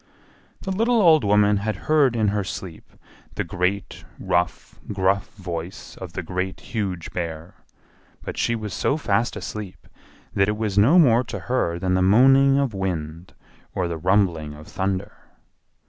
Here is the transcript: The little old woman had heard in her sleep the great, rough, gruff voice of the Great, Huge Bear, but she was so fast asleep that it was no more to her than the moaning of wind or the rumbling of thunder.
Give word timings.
The 0.61 0.71
little 0.71 0.99
old 0.99 1.23
woman 1.23 1.57
had 1.57 1.75
heard 1.85 2.15
in 2.15 2.29
her 2.29 2.43
sleep 2.43 2.91
the 3.35 3.43
great, 3.43 4.03
rough, 4.17 4.79
gruff 4.91 5.29
voice 5.35 5.95
of 5.95 6.13
the 6.13 6.23
Great, 6.23 6.59
Huge 6.59 7.11
Bear, 7.11 7.53
but 8.23 8.35
she 8.35 8.55
was 8.55 8.73
so 8.73 8.97
fast 8.97 9.35
asleep 9.35 9.87
that 10.33 10.49
it 10.49 10.57
was 10.57 10.75
no 10.75 10.97
more 10.97 11.23
to 11.25 11.41
her 11.41 11.77
than 11.77 11.93
the 11.93 12.01
moaning 12.01 12.57
of 12.57 12.73
wind 12.73 13.35
or 13.75 13.87
the 13.87 13.99
rumbling 13.99 14.55
of 14.55 14.67
thunder. 14.67 15.13